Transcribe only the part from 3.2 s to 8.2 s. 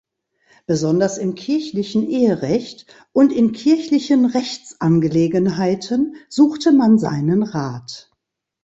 in kirchlichen Rechtsangelegenheiten suchte man seinen Rat.